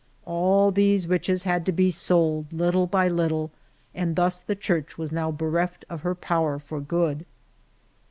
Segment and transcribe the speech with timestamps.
[0.25, 3.51] "All these riches had to be sold, little by little,
[3.93, 7.23] and thus the church was now bereft of her power for good."